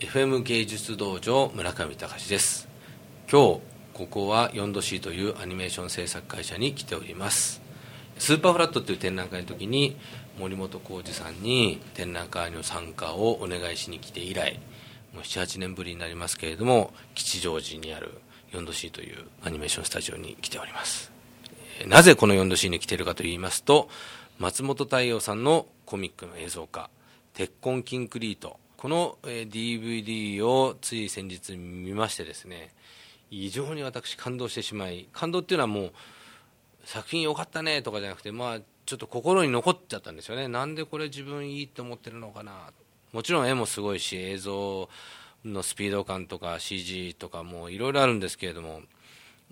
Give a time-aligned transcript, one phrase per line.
[0.00, 2.68] FM 芸術道場村上隆です。
[3.28, 3.60] 今日
[3.94, 7.60] ここは 4°C というアニメーション制作会社に来ております。
[8.16, 9.96] スーパーフラットという展覧会の時に
[10.38, 14.60] 森本浩二さんに展覧会の参加をお願いしに来て以来
[15.12, 18.20] もう78年ぶりになりますけれども吉祥寺にある
[18.52, 21.10] 4°C というアニメーションスタジオに来ております。
[21.88, 23.88] なぜこの 4°C に来ているかと言いますと
[24.38, 26.88] 松本太陽さんのコミックの映像化
[27.34, 32.72] 「鉄痕キンクリート」この DVD をつい先日見ましてですね
[33.28, 35.92] 非常に私感動してしまい感動っていうのはもう
[36.84, 40.48] 作品良かったねとかじゃなくてまあちょっと心に残っちゃったんですよね。
[40.48, 42.70] なんでこれ自分いいと思ってるのかな。
[43.12, 44.88] もちろん絵もすごいし映像
[45.44, 48.80] のスピード感とか CG とかもいろいろあるんですけれども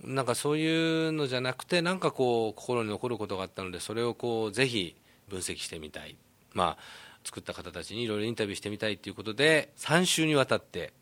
[0.02, 4.96] なんかそういうのじゃなくてなんかこう心に残ることがあったのでそれをこうぜひ
[5.28, 6.16] 分析してみたい。
[6.54, 10.92] まあ作った方たちにいろいろインタビューしてみたいということで3週にわたって、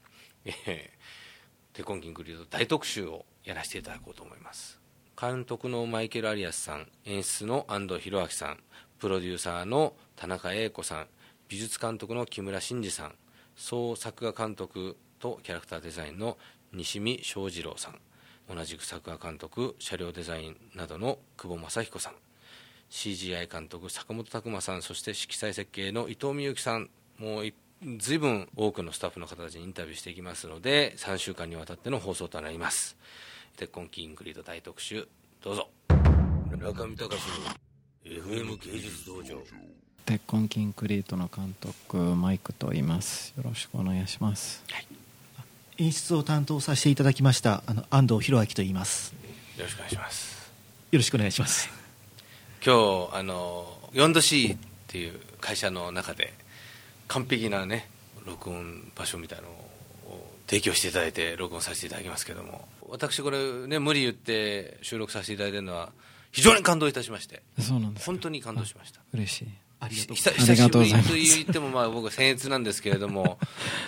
[1.74, 4.80] テコンキングリード大特集をやらせていただこうと思います。
[5.20, 8.58] 監督のマイケル・アリアスさん演出の安藤弘明さん
[8.98, 11.06] プロデューサーの田中英子さん
[11.48, 13.14] 美術監督の木村真二さん
[13.54, 16.36] 総作画監督とキャラクターデザインの
[16.72, 18.00] 西見翔二郎さん
[18.52, 22.14] 同じく作画監督車両デザインなどの久保正彦さん。
[22.94, 27.52] CGI 監督坂本拓磨さんそして色彩設計の伊藤美幸さんもう
[27.98, 32.96] 随分多くのスタッフの方たちにインタビューしていきますので3週間にわたっての放送となります。
[33.56, 35.08] 鉄痕キングリード大特集
[35.42, 35.68] どうぞ。
[35.88, 37.20] 中見隆
[38.06, 39.42] の FM 芸術道場。
[40.06, 43.34] 鉄痕キンクリートの監督マイクと言います。
[43.36, 44.86] よろしくお願いします、はい、
[45.78, 49.14] 演出を担当させていただきましたあの安藤弘明と言います。
[49.58, 50.52] よろしくお願いします。
[50.92, 51.83] よろしくお願いします
[52.66, 56.32] 今日あの 4°C っていう会社の中で
[57.08, 57.90] 完璧なね
[58.24, 62.66] 録音場所みたいなのを提供していただいて録音させていただきますけども。
[62.88, 65.92] 私これね無理言って収録させていただいてるのは
[66.32, 67.42] 非常に感動いたしまして。
[67.60, 69.00] そうなんです本当に感動しました。
[69.12, 69.48] 嬉しい。
[69.80, 73.38] ありがとう久しぶりと言ってもまあ僕は僭越なんですけれども。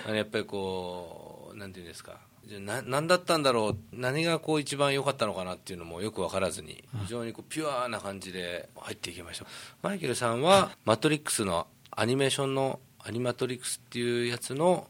[0.06, 9.46] やっぱりこうなんていうんですかじゃな何だったんだろう何がこう一番良かったのかなっていうのもよく分からずに非常にこうピュアな感じで入っていきました。
[9.82, 14.88] マイケルさんは「マトリックス」のアニメーションの「アニマトリックス」っていうやつの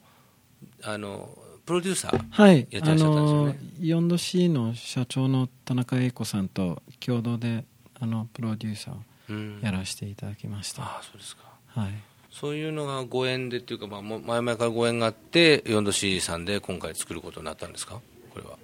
[0.83, 1.31] あの
[1.65, 2.66] プロデューサーはい。
[2.71, 3.56] やってらっしゃったんですよね、はい、
[3.87, 7.65] 4度 C の社長の田中英子さんと共同で
[7.99, 11.43] あのプロデューサーをやらせていただきました、ああそうですか。
[11.69, 11.95] はい
[12.38, 17.98] そういうのがご縁でっていうか、まあ、前々からご縁があって 4°C さんで今回作ることになったんですか？
[18.34, 18.58] これは。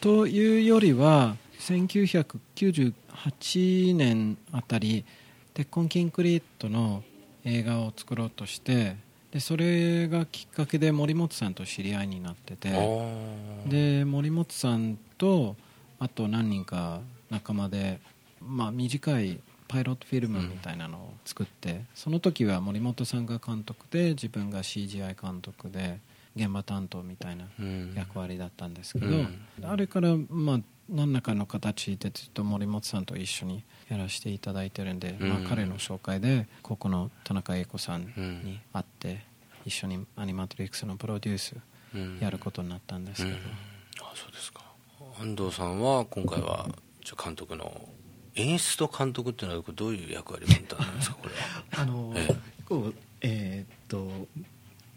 [0.00, 5.04] というよりは1998年あたり
[5.54, 7.04] 「鉄痕キンクリート」の
[7.44, 8.96] 映画を作ろうとして
[9.30, 12.70] でそれがきっかけで森本さんと知り合いになってて
[13.66, 15.54] で森本さんと
[16.00, 17.00] あと何人か
[17.30, 18.00] 仲間で、
[18.40, 19.38] まあ、短い
[19.74, 25.98] パイロットフィルムみたいなのを作って、うん、その時は森本さんが監督で自分が CGI 監督で
[26.36, 27.46] 現場担当みたいな
[27.96, 38.02] 役割だったんですけど、うん、あれからまあ何らかの形でずっと森本さんと一緒にやらせていただいてるんで、うん、まあ、彼の紹介でここの田中英子さん
[38.44, 39.24] に会って
[39.64, 41.56] 一緒にアニマトリックスのプロデュース
[42.20, 43.36] やることになったんですけど、
[44.02, 44.60] あそうですか。
[45.20, 46.68] 安藤さんは今回は
[47.20, 47.88] 監督の
[48.36, 51.82] 演出と監督っていうのはどういう役割分担なんですかこれは？
[51.82, 52.54] あの、ええ。
[53.26, 54.28] えー、っと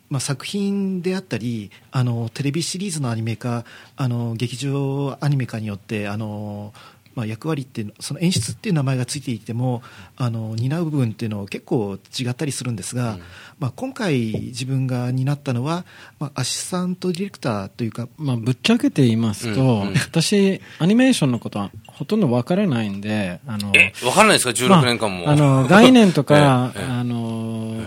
[0.09, 3.65] まあ、作品であったりあのテレビシリーズのアニメ化
[3.97, 6.73] あの劇場アニメ化によってあの
[7.17, 9.81] まあ、役割っていうその演出っていう名前がついていても
[10.17, 13.21] あの担う部分っていうのは結構違ったりするんですが、うん、
[13.57, 15.83] まあ、今回自分が担ったのは、
[16.19, 27.81] まあ、アシスタントディレクターというか、まあ、ぶっちゃけて言いますと、うんうん、私アニメーションのことはほとんど分からないんであの分からないですか？16年間も、まあ、あの概念とか、 ええ、あの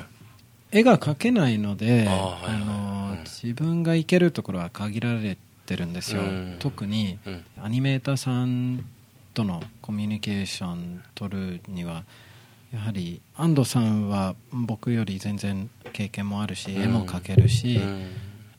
[0.73, 6.23] 絵が描けないのであの自分が行けるところは限られてるんですよ、
[6.59, 7.21] 特に
[7.63, 8.85] アニメーターさん
[9.35, 12.05] とのコミュニケーション取るには
[12.73, 17.81] やはり安藤さんは僕より全然経験もあるし、絵も描けるし、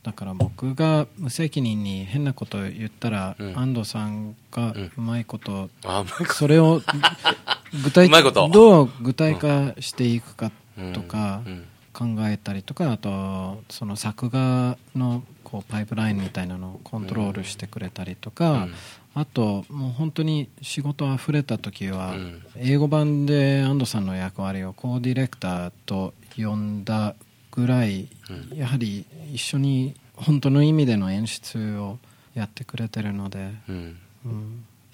[0.02, 5.70] だから僕が無責任に変なことを言ったら、安藤さんがうまいこと、
[6.34, 6.82] それを
[7.84, 8.08] 具体
[8.52, 10.50] どう具体化していくか
[10.92, 11.42] とか
[11.94, 18.68] 考えたりとかあとその作画のこうパイプラインみたいなのをコントロールしてくれたりとか、
[19.14, 22.14] あともう本当に仕事あふれた時は、
[22.56, 27.14] 英語版で安藤さんの役割をコーディレクターと呼んだ
[27.50, 28.08] ぐらい、
[28.54, 31.98] やはり一緒に本当の意味での演出を
[32.34, 33.96] やってくれてるので、うん。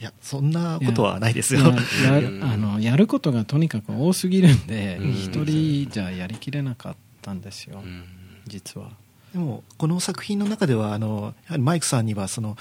[0.01, 1.61] いやそんなことはないですよ。
[1.61, 1.73] や
[2.43, 7.83] あのやることがとにかく多すぎるんで一、人じゃやりきれなかったんですよ、
[8.47, 8.91] 実は
[9.33, 12.57] でもこの作品の中ではあのやはりマイクさんにはその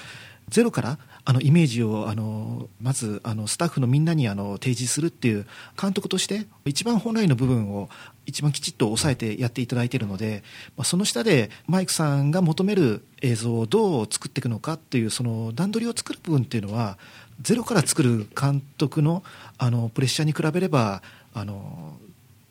[0.50, 5.46] ゼロからあのイメージをあのまずあのスタッフのみんなにあの提示するっていう
[5.80, 7.90] 監督として一番本来の部分を
[8.26, 10.44] 一番きちっと抑えてやっていただいているので、
[10.78, 16.98] まあ、その下でマイクさんが求める映像をどう作っていくのかっていうその段取りを作る部分っていうのは
[17.42, 19.24] ゼロから作る監督の
[19.58, 21.02] あのプレッシャーに比べれば
[21.34, 21.98] あの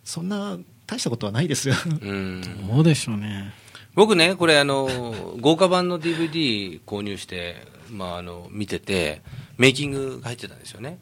[0.04, 1.74] そんな大したことはないですよ。
[1.86, 3.52] うんどうでしょうね
[3.96, 4.88] 僕ね、これあの、
[5.40, 7.56] 豪華版の DVD 購入して、
[7.90, 9.22] まあ、あの見てて、
[9.56, 10.98] メイキングが入ってたんですよね、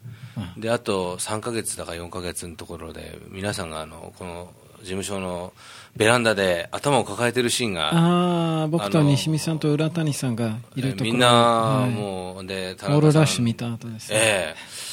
[0.55, 5.51] うん、であと3か月だか4か月のところで、皆さんがあのこの事務所の
[5.97, 11.11] ベランダで頭を抱えてるシーンが、ああ僕と西見さんと浦谷さんがいるところ。
[11.11, 14.84] みんな、もう、で、田中さん、オールラッシュ見た後です、ね、ええ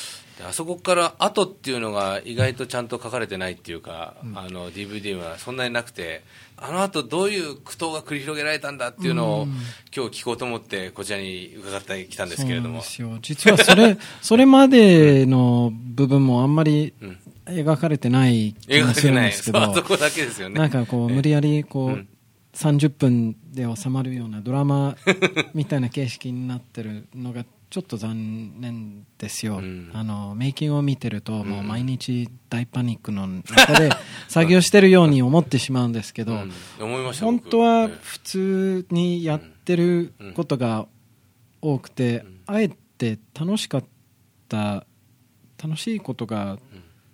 [0.46, 6.22] あそこから後っていうのが意外とちゃんと書かれてないっていうか、うん、あの DVD はそんなになくて
[6.56, 9.48] あの後どういう苦闘が繰り広げられたんだっていうのを、うん、
[9.94, 12.82] 今日聞こうと思ってこちらに伺ってきたんですけれども。
[13.20, 16.94] 実はそれ それまでの部分もあんまり
[17.46, 20.58] 描かれてない気がするんですけど、あそこだけですよね。
[20.58, 22.08] なんかこう無理やりこう、うん。
[22.54, 24.96] 30分で収まるようなドラマ
[25.54, 33.88] みたいな形式になってるのがちょっと残念ですよ、うん、あのメイキングを見てると、もう毎日大パニックの中で
[34.28, 36.38] 作業してるように思ってしまうんですけど、
[37.18, 40.86] 本当は普通にやってることが
[41.62, 43.84] 多くて、あえて楽しかっ
[44.50, 44.86] た
[45.56, 46.58] 楽しいことが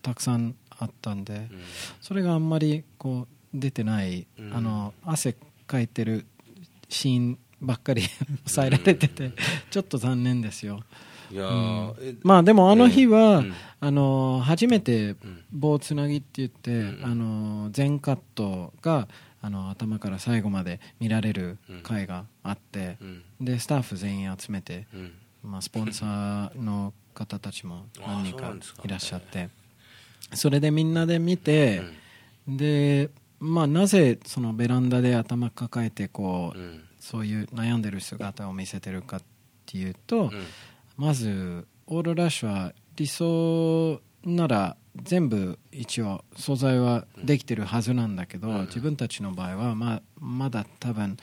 [0.03, 1.49] たくさんあったんで、
[2.01, 5.37] それがあんまりこう出てない、あの汗
[5.69, 6.27] かいてる
[6.89, 8.03] シーンばっかり
[8.47, 9.33] 抑えられてて、
[9.71, 10.83] ちょっと残念ですよ。
[11.31, 13.45] いや、うん、まあでもあの日は、
[13.81, 15.15] あの初めて
[15.53, 19.09] 棒つなぎって言って、あの全カットが
[19.41, 22.97] あの頭から最後まで見られる回があって、
[23.41, 24.87] でスタッフ全員集めて、
[25.43, 28.55] まあ、スポンサーの方たちも 何人か
[28.85, 29.51] いらっしゃって
[30.35, 31.83] それでみんなで見て、
[32.47, 36.59] でまあなぜそのベランダで頭抱えてこう、
[37.01, 39.23] そういう悩んでる姿を見せてるかっ
[39.67, 40.31] ていうと、うん、
[40.97, 51.17] まずオーロラッシュは理想なら全部一応素材はできてるはずなんだけど、うん、自分たちの場合はままだ多分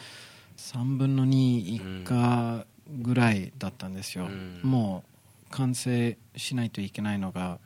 [0.57, 5.04] 3分の2以下ぐらいだったんですよ、うん、も
[5.48, 7.60] う完成しないといけないのが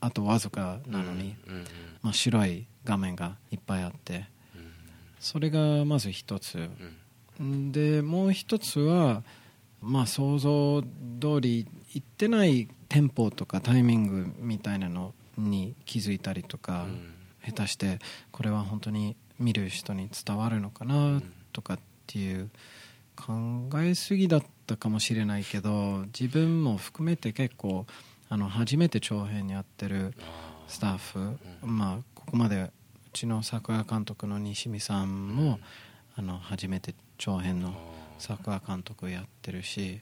[0.00, 1.34] あとわずかなのに、
[2.02, 4.26] まあ、白い画面がいっぱいあって。
[5.20, 6.70] それがまず一つ、
[7.40, 9.22] でもう一つは、
[9.80, 17.14] まあ、想像通りいってないテンポとかタイミングみたいなのに気づいたりとか、うん、
[17.44, 17.98] 下手して
[18.32, 22.50] これは本当に見る人に伝わるのかなとかっていう
[23.14, 27.86] 考えすぎだったかもしれないけど自分も含めて結構
[28.28, 30.14] あの初めて長編にやってる
[30.66, 32.70] スタッフ、まあ、ここまでう
[33.12, 35.58] ちの作画監督の西見さんも、
[36.14, 37.74] あの初めて長編の
[38.18, 40.00] 作画監督やってるし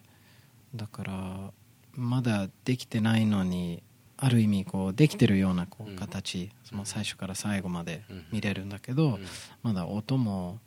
[0.74, 1.50] だから
[1.92, 3.82] まだできてないのに
[4.18, 8.02] ある意味こうできてるようなこう形、その最初から最後まで
[8.32, 9.18] 見れるんだけど、
[9.62, 10.58] まだ音も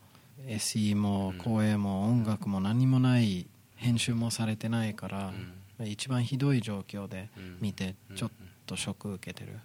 [0.47, 5.33] SE も声も音楽も何もない編集もされてないから、
[5.83, 8.31] 一番ひどい状況で見てちょっ
[8.67, 9.59] とショック受けてる。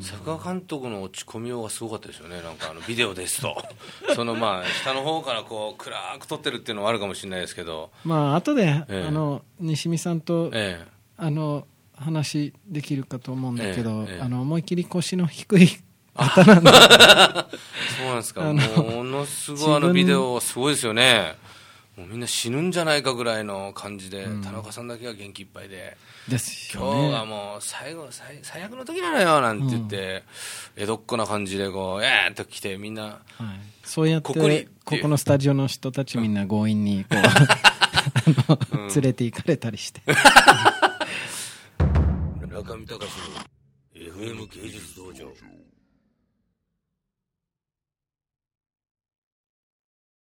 [0.00, 3.56] 作画監督の落ち込みようがすごかったですよね、なんかあのビデオですと、
[4.14, 11.66] そのまあ下の方からこう暗く撮ってるっていうのもあるかもしれないですけど、まあ後で、ええ、あの西見さんと、ええ、あの
[11.96, 15.68] 話できるかと思うんだけど、え、あの思い切り腰の低い
[16.14, 16.70] 方なんで。
[17.98, 21.36] そうなんですか、ものすごいあのビデオはすごいですよね。
[21.98, 25.96] もうみんな死ぬんじゃないかぐらいの感じで、うん、田中さんだけが元気いっぱいで、
[26.28, 30.22] ですよ、ね、今日はもう最後最最悪の時なのよなんて言って、
[30.76, 33.20] うん、江戸っ子な感じでこうえーっと来てみんな、はい、
[33.82, 34.32] そうやって
[34.84, 40.00] ここのスタジオの人たちみんな強引にこう 連れて行かれたりして